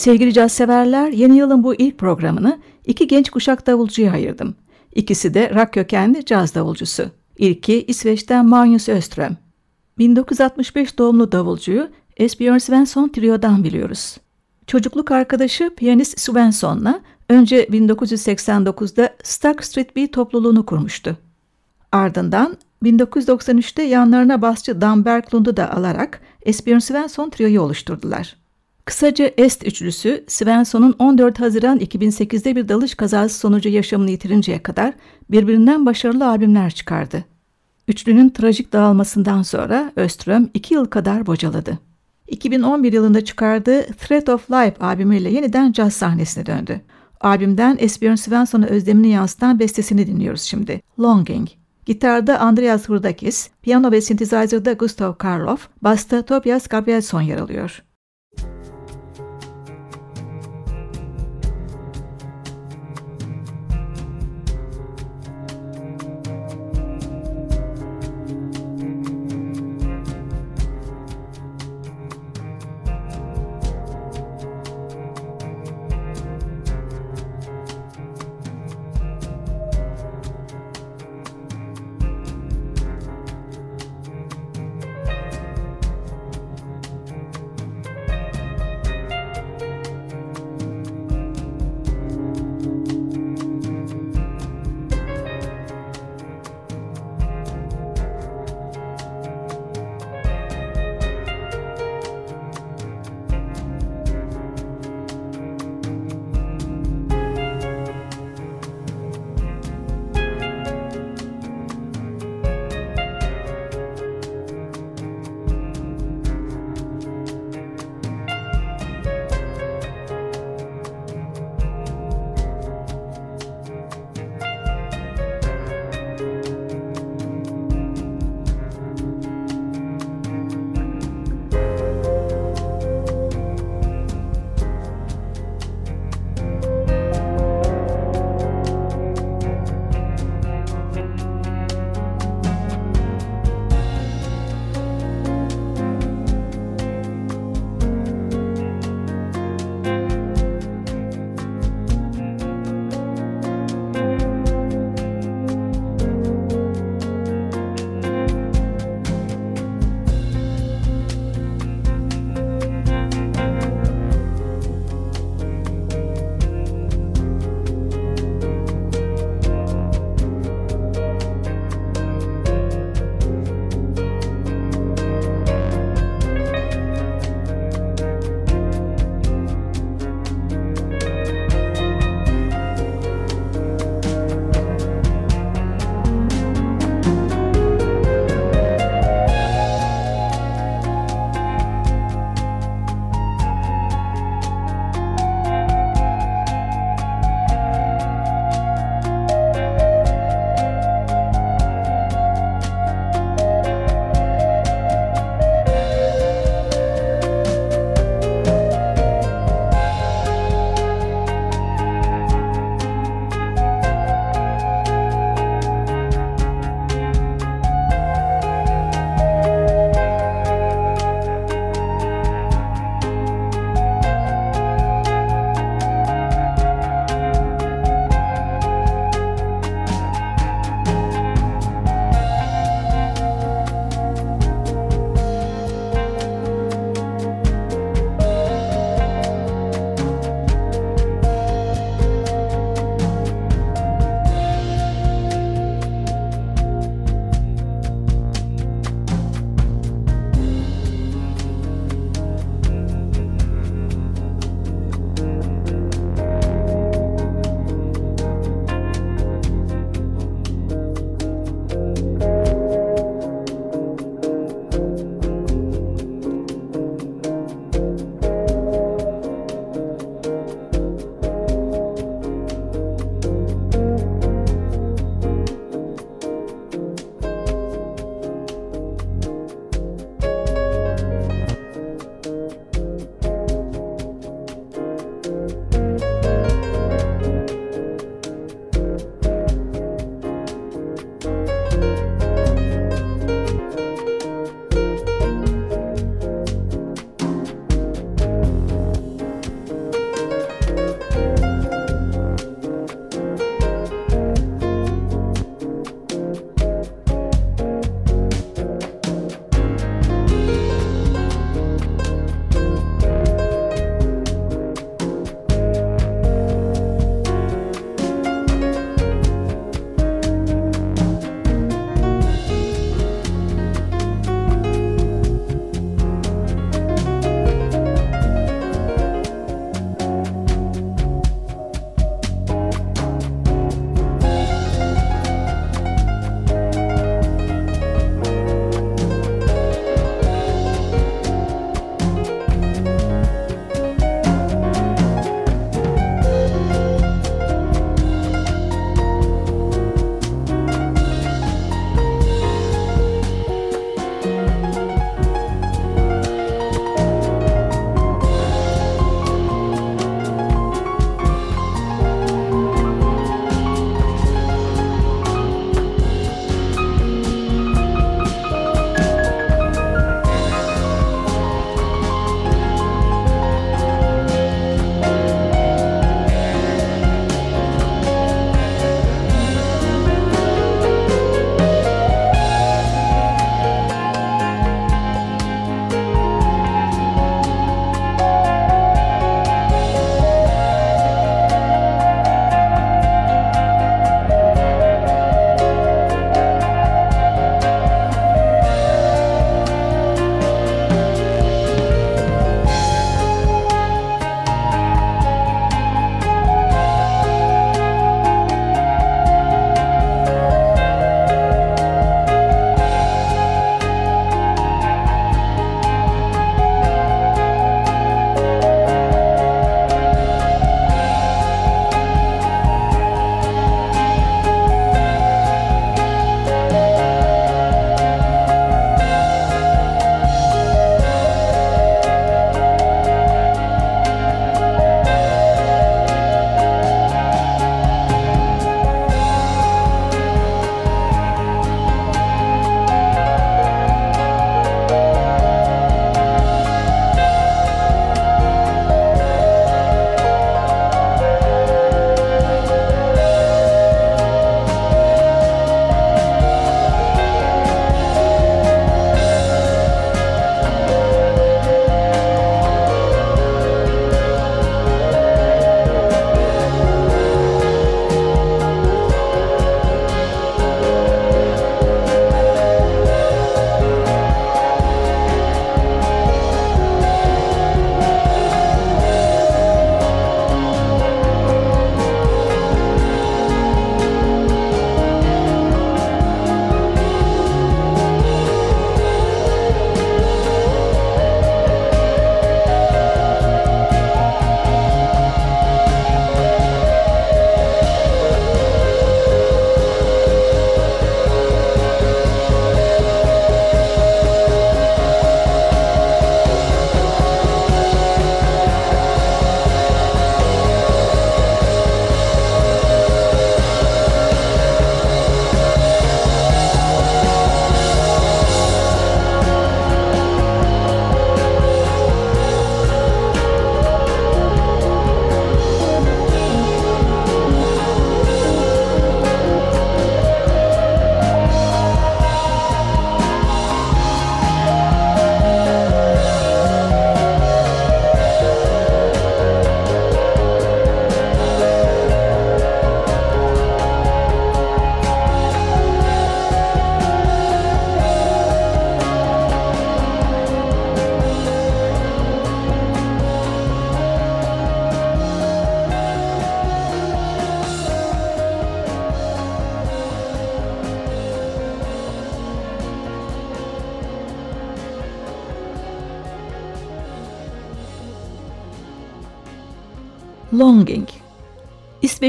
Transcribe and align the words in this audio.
Sevgili 0.00 0.32
caz 0.32 0.52
severler, 0.52 1.12
yeni 1.12 1.36
yılın 1.36 1.64
bu 1.64 1.74
ilk 1.74 1.98
programını 1.98 2.58
iki 2.86 3.06
genç 3.06 3.30
kuşak 3.30 3.66
davulcuya 3.66 4.12
ayırdım. 4.12 4.54
İkisi 4.94 5.34
de 5.34 5.54
rock 5.54 5.72
kökenli 5.72 6.24
caz 6.24 6.54
davulcusu. 6.54 7.10
İlki 7.38 7.84
İsveç'ten 7.84 8.46
Magnus 8.46 8.88
Öström. 8.88 9.36
1965 9.98 10.98
doğumlu 10.98 11.32
davulcuyu 11.32 11.88
Esbjörn 12.16 12.58
Svensson 12.58 13.08
Trio'dan 13.08 13.64
biliyoruz. 13.64 14.16
Çocukluk 14.66 15.10
arkadaşı 15.10 15.74
piyanist 15.74 16.20
Svensson'la 16.20 17.00
önce 17.28 17.64
1989'da 17.64 19.16
Stark 19.22 19.64
Street 19.64 19.96
Bee 19.96 20.10
topluluğunu 20.10 20.66
kurmuştu. 20.66 21.16
Ardından 21.92 22.56
1993'te 22.82 23.82
yanlarına 23.82 24.42
basçı 24.42 24.80
Dan 24.80 25.04
Berglund'u 25.04 25.56
da 25.56 25.72
alarak 25.76 26.20
Esbjörn 26.42 26.78
Svensson 26.78 27.30
Trio'yu 27.30 27.62
oluşturdular. 27.62 28.40
Kısaca 28.84 29.30
Est 29.36 29.66
üçlüsü 29.66 30.24
Svensson'un 30.28 30.94
14 30.98 31.40
Haziran 31.40 31.78
2008'de 31.78 32.56
bir 32.56 32.68
dalış 32.68 32.94
kazası 32.94 33.38
sonucu 33.38 33.68
yaşamını 33.68 34.10
yitirinceye 34.10 34.62
kadar 34.62 34.94
birbirinden 35.30 35.86
başarılı 35.86 36.28
albümler 36.28 36.70
çıkardı. 36.70 37.24
Üçlünün 37.88 38.30
trajik 38.30 38.72
dağılmasından 38.72 39.42
sonra 39.42 39.92
Öström 39.96 40.50
iki 40.54 40.74
yıl 40.74 40.84
kadar 40.84 41.26
bocaladı. 41.26 41.78
2011 42.28 42.92
yılında 42.92 43.24
çıkardığı 43.24 43.82
Threat 43.82 44.28
of 44.28 44.50
Life 44.50 44.74
albümüyle 44.80 45.30
yeniden 45.30 45.72
caz 45.72 45.92
sahnesine 45.92 46.46
döndü. 46.46 46.80
Albümden 47.20 47.76
Esbjörn 47.80 48.14
Svensson'a 48.14 48.66
özlemini 48.66 49.08
yansıtan 49.08 49.58
bestesini 49.58 50.06
dinliyoruz 50.06 50.42
şimdi. 50.42 50.82
Longing. 51.00 51.48
Gitarda 51.86 52.40
Andreas 52.40 52.88
Hurdakis, 52.88 53.50
piyano 53.62 53.92
ve 53.92 54.00
synthesizer'da 54.00 54.72
Gustav 54.72 55.14
Karloff, 55.14 55.68
basta 55.82 56.22
Tobias 56.22 56.68
Gabrielsson 56.68 57.20
yer 57.20 57.38
alıyor. 57.38 57.82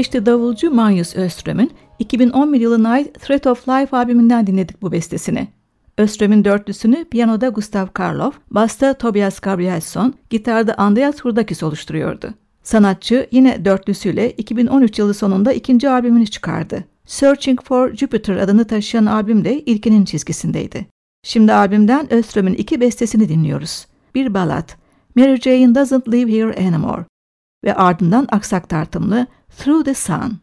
İsveçli 0.02 0.26
davulcu 0.26 0.70
Magnus 0.70 1.16
Öström'ün 1.16 1.70
2011 1.98 2.60
yılına 2.60 2.90
ait 2.90 3.20
Threat 3.20 3.46
of 3.46 3.68
Life 3.68 3.96
albümünden 3.96 4.46
dinledik 4.46 4.82
bu 4.82 4.92
bestesini. 4.92 5.48
Öström'ün 5.98 6.44
dörtlüsünü 6.44 7.04
piyanoda 7.04 7.48
Gustav 7.48 7.86
Karloff, 7.86 8.34
basta 8.50 8.94
Tobias 8.94 9.40
Gabrielsson, 9.40 10.14
gitarda 10.30 10.74
Andreas 10.74 11.20
Hurdakis 11.20 11.62
oluşturuyordu. 11.62 12.34
Sanatçı 12.62 13.28
yine 13.30 13.64
dörtlüsüyle 13.64 14.30
2013 14.30 14.98
yılı 14.98 15.14
sonunda 15.14 15.52
ikinci 15.52 15.88
albümünü 15.88 16.26
çıkardı. 16.26 16.84
Searching 17.06 17.62
for 17.62 17.94
Jupiter 17.94 18.36
adını 18.36 18.64
taşıyan 18.64 19.06
albüm 19.06 19.44
de 19.44 19.60
ilkinin 19.60 20.04
çizgisindeydi. 20.04 20.86
Şimdi 21.22 21.52
albümden 21.52 22.12
Öström'ün 22.12 22.54
iki 22.54 22.80
bestesini 22.80 23.28
dinliyoruz. 23.28 23.86
Bir 24.14 24.34
balat, 24.34 24.76
Mary 25.16 25.36
Jane 25.36 25.74
Doesn't 25.74 26.08
Live 26.08 26.32
Here 26.32 26.68
Anymore 26.68 27.04
ve 27.64 27.74
ardından 27.74 28.28
aksak 28.30 28.68
tartımlı 28.68 29.26
Through 29.58 29.84
the 29.84 29.94
Sun. 29.94 30.38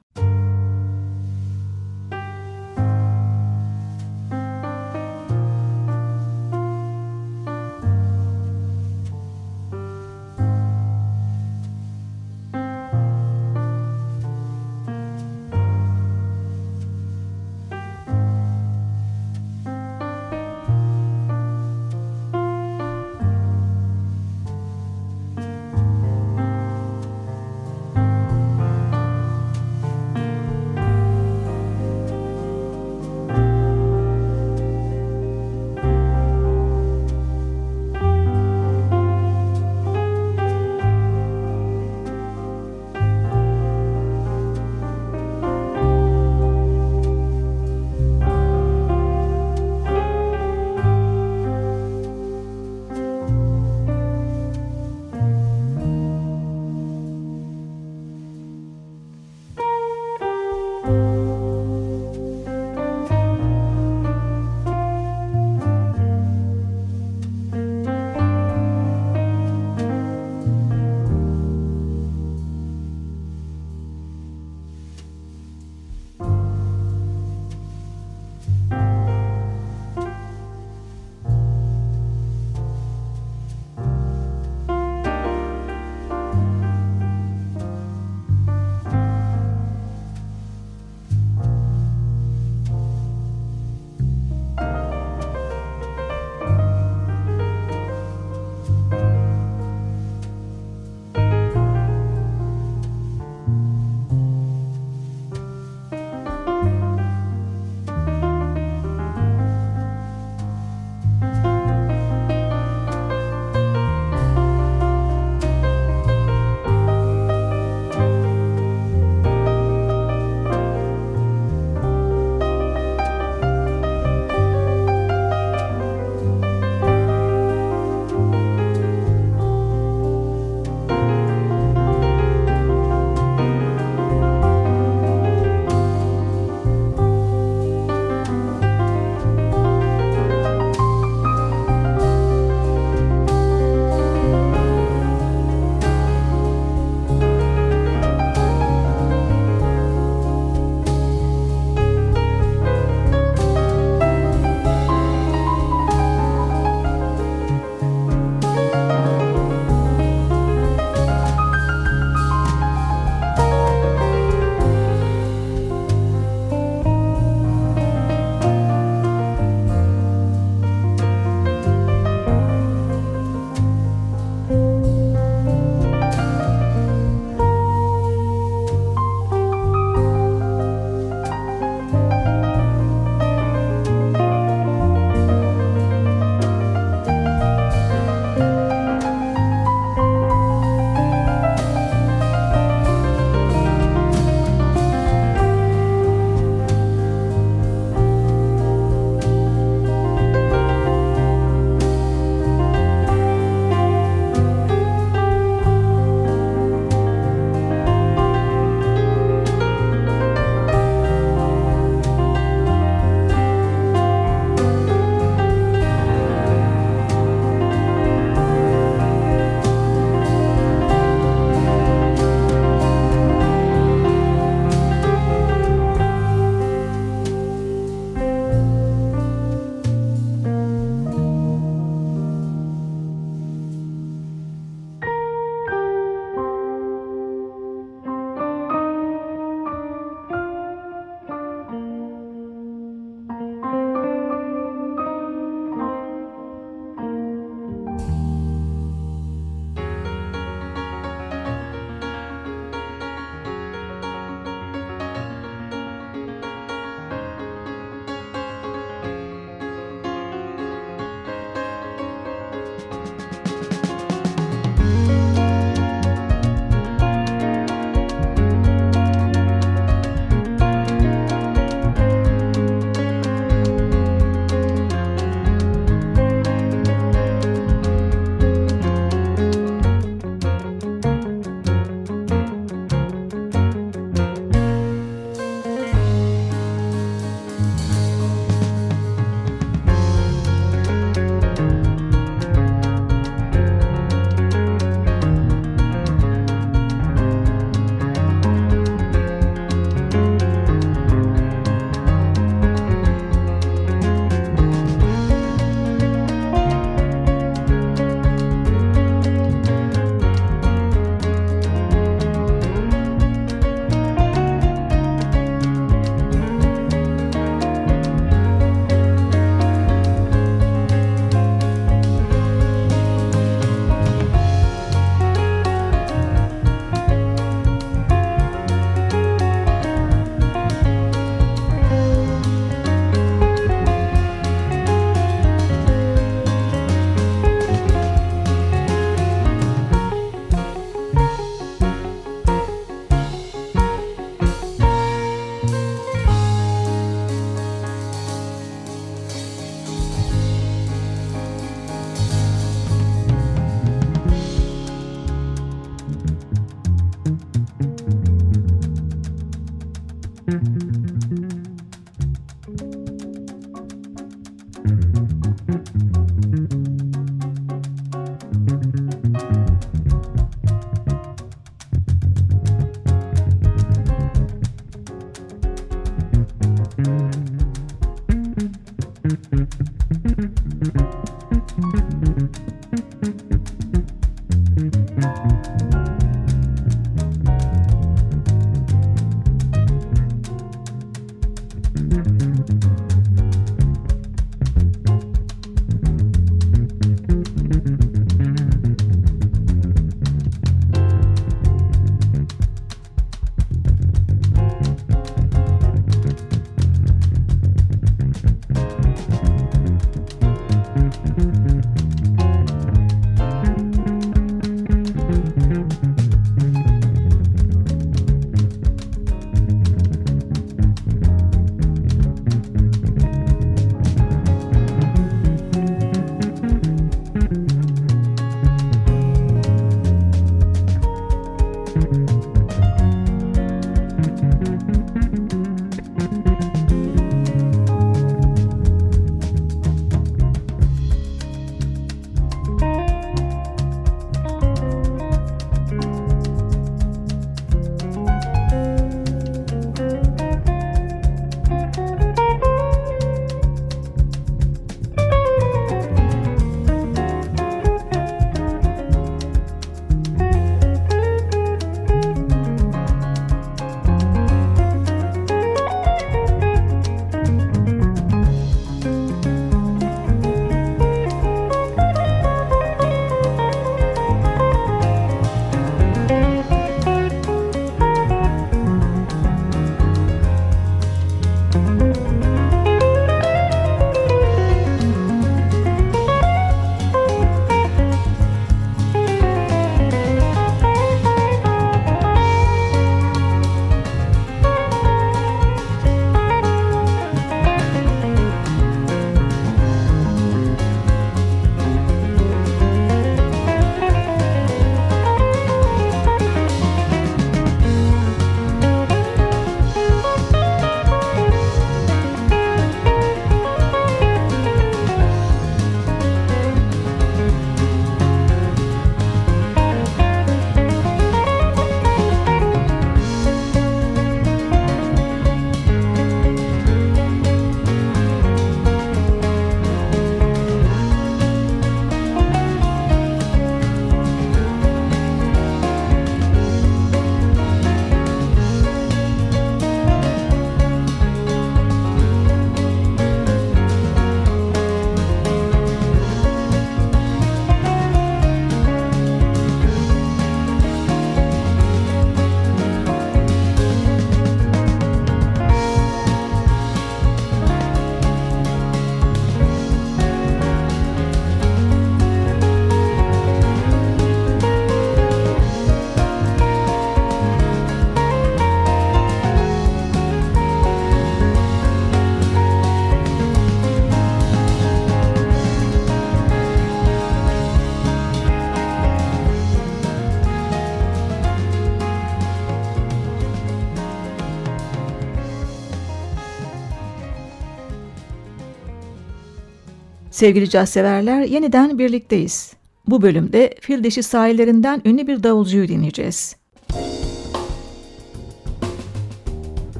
Sevgili 590.39 590.69
caz 590.69 590.89
severler 590.89 591.41
yeniden 591.41 591.99
birlikteyiz. 591.99 592.73
Bu 593.08 593.21
bölümde 593.21 593.75
fil 593.82 594.04
dişi 594.04 594.23
sahillerinden 594.23 595.02
ünlü 595.06 595.28
bir 595.28 595.43
davulcuyu 595.43 595.88
dinleyeceğiz. 595.88 596.56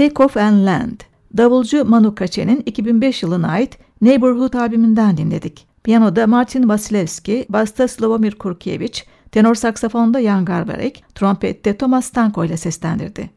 Take 0.00 0.22
Off 0.22 0.36
and 0.36 0.66
Land. 0.66 1.00
Davulcu 1.36 1.84
Manu 1.84 2.14
Katche'nin 2.14 2.62
2005 2.66 3.22
yılına 3.22 3.48
ait 3.48 3.78
Neighborhood 4.00 4.54
albümünden 4.54 5.16
dinledik. 5.16 5.66
Piyanoda 5.84 6.26
Martin 6.26 6.68
Vasilevski, 6.68 7.46
basta 7.48 7.88
Slavomir 7.88 8.34
Kurkiewicz, 8.34 9.02
tenor 9.32 9.54
saksafonda 9.54 10.22
Jan 10.22 10.44
Garbarek, 10.44 11.04
trompette 11.14 11.76
Thomas 11.76 12.04
Stanko 12.04 12.44
ile 12.44 12.56
seslendirdi. 12.56 13.30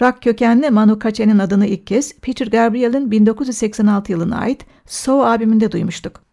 Rock 0.00 0.22
kökenli 0.22 0.70
Manu 0.70 0.98
Katche'nin 0.98 1.38
adını 1.38 1.66
ilk 1.66 1.86
kez 1.86 2.14
Peter 2.14 2.46
Gabriel'in 2.46 3.10
1986 3.10 4.12
yılına 4.12 4.38
ait 4.38 4.66
So 4.86 5.22
albümünde 5.22 5.72
duymuştuk. 5.72 6.27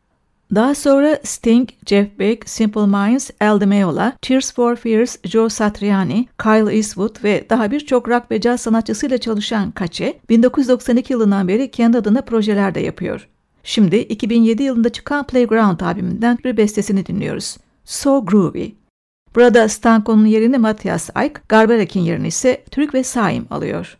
Daha 0.55 0.75
sonra 0.75 1.19
Sting, 1.23 1.69
Jeff 1.85 2.19
Beck, 2.19 2.49
Simple 2.49 2.85
Minds, 2.85 3.29
Al 3.41 3.61
Di 3.61 3.65
Meola, 3.65 4.17
Tears 4.21 4.53
for 4.53 4.75
Fears, 4.75 5.17
Joe 5.23 5.49
Satriani, 5.49 6.27
Kyle 6.43 6.75
Eastwood 6.75 7.23
ve 7.23 7.45
daha 7.49 7.71
birçok 7.71 8.09
rock 8.09 8.31
ve 8.31 8.41
caz 8.41 8.61
sanatçısıyla 8.61 9.17
çalışan 9.17 9.71
Kaçe, 9.71 10.19
1992 10.29 11.13
yılından 11.13 11.47
beri 11.47 11.71
kendi 11.71 11.97
adına 11.97 12.21
projeler 12.21 12.75
de 12.75 12.79
yapıyor. 12.79 13.27
Şimdi 13.63 13.95
2007 13.95 14.63
yılında 14.63 14.89
çıkan 14.89 15.27
Playground 15.27 15.79
albümünden 15.79 16.37
bir 16.43 16.57
bestesini 16.57 17.05
dinliyoruz. 17.05 17.57
So 17.85 18.25
Groovy. 18.25 18.71
Burada 19.35 19.69
Stanko'nun 19.69 20.25
yerini 20.25 20.57
Matthias 20.57 21.09
Ayk, 21.15 21.49
Garberek'in 21.49 22.01
yerini 22.01 22.27
ise 22.27 22.63
Türk 22.71 22.93
ve 22.93 23.03
Saim 23.03 23.45
alıyor. 23.49 23.97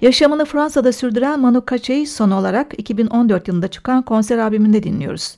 Yaşamını 0.00 0.44
Fransa'da 0.44 0.92
sürdüren 0.92 1.40
Manu 1.40 1.64
Katcha'yı 1.64 2.08
son 2.08 2.30
olarak 2.30 2.78
2014 2.78 3.48
yılında 3.48 3.68
çıkan 3.68 4.02
konser 4.02 4.38
albümünde 4.38 4.82
dinliyoruz. 4.82 5.36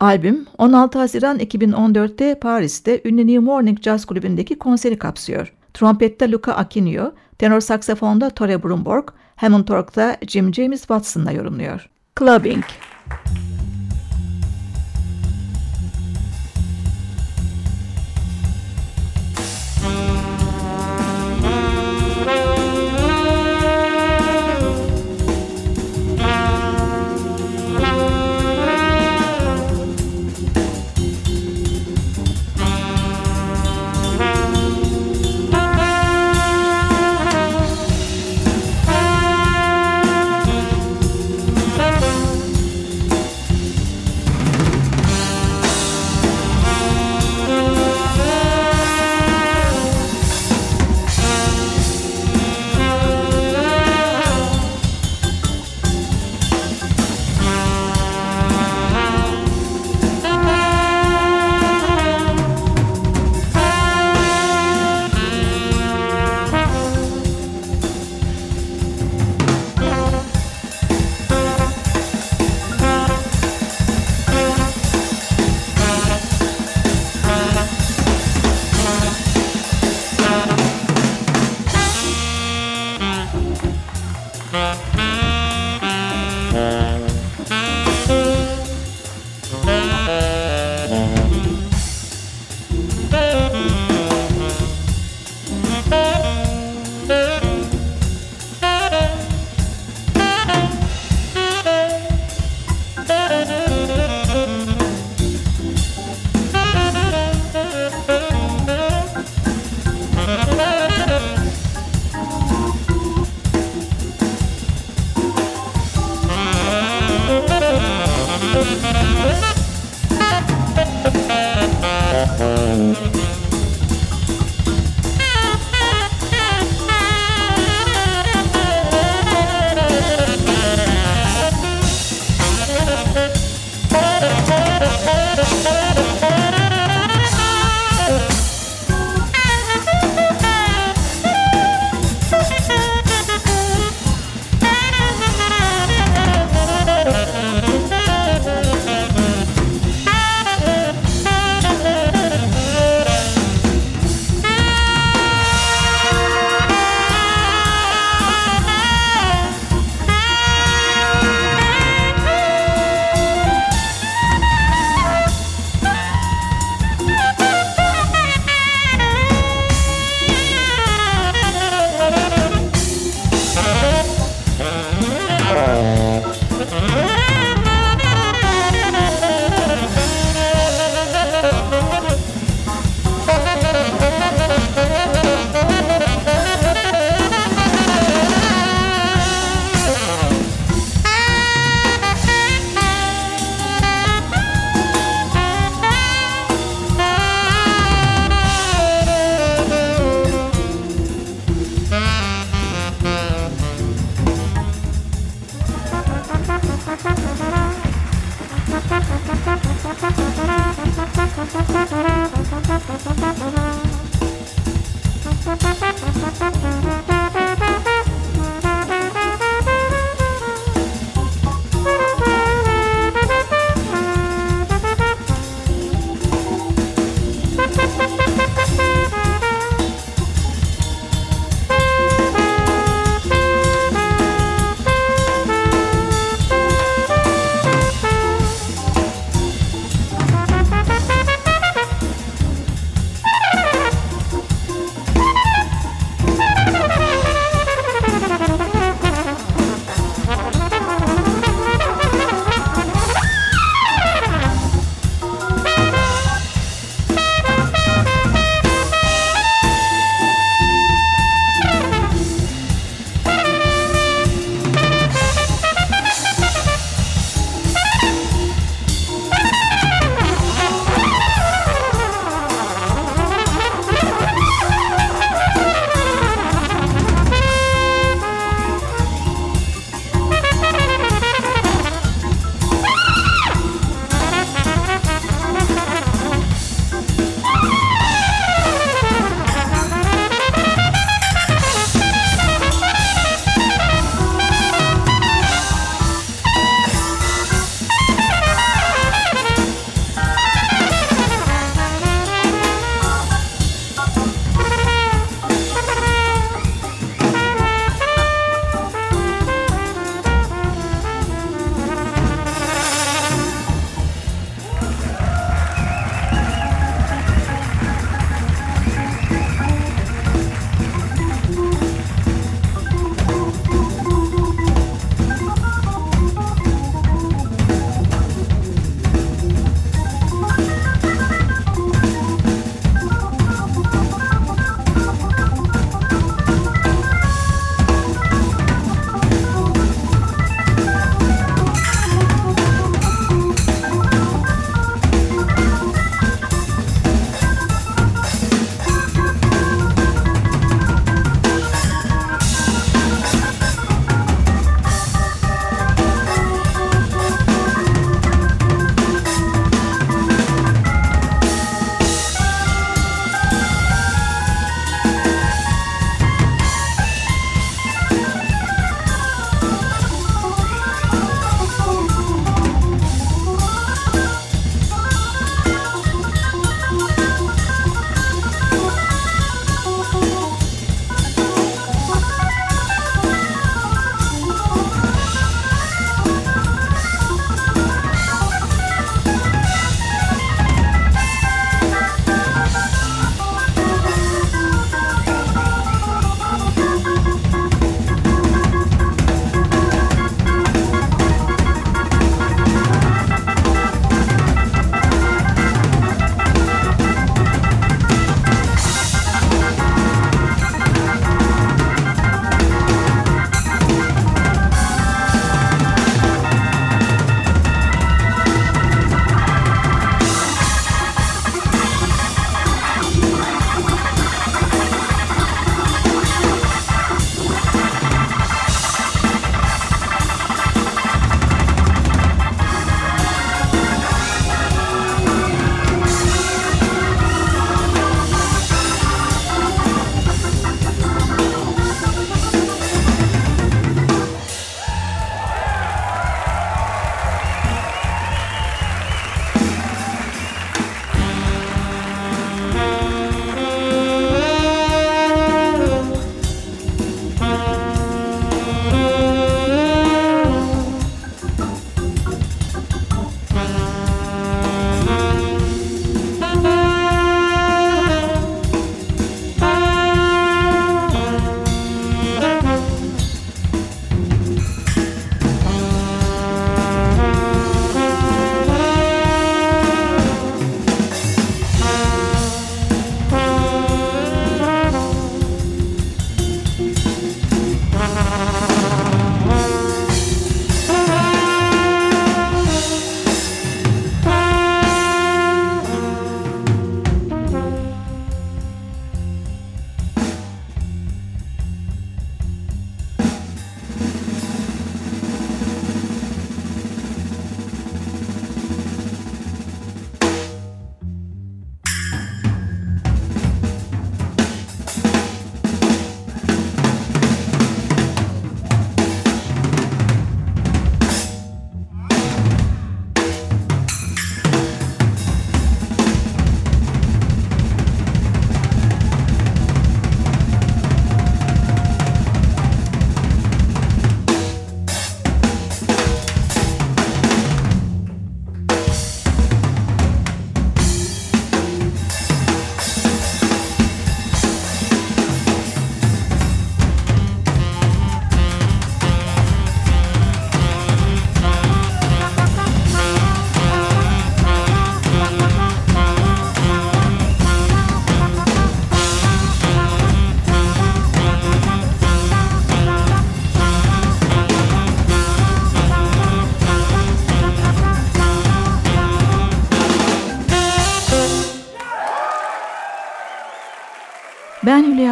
Albüm 0.00 0.46
16 0.58 0.98
Haziran 0.98 1.38
2014'te 1.38 2.38
Paris'te 2.38 3.00
ünlü 3.04 3.26
New 3.26 3.38
Morning 3.38 3.82
Jazz 3.82 4.04
Kulübü'ndeki 4.04 4.58
konseri 4.58 4.98
kapsıyor. 4.98 5.54
Trompette 5.74 6.30
Luca 6.30 6.52
Aquino, 6.52 7.12
tenor 7.38 7.60
saksafonda 7.60 8.30
Tore 8.30 8.62
Brumborg, 8.62 9.08
Hammond 9.36 9.68
Org'da 9.68 10.16
Jim 10.26 10.54
James 10.54 10.80
Watson'la 10.80 11.32
yorumluyor. 11.32 11.90
Clubbing 12.18 12.64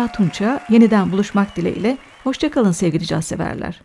Hülya 0.07 0.13
Tunça, 0.13 0.61
yeniden 0.69 1.13
buluşmak 1.13 1.57
dileğiyle. 1.57 1.99
Hoşçakalın 2.25 2.73
sevgili 2.73 3.07
caz 3.07 3.25
severler. 3.25 3.81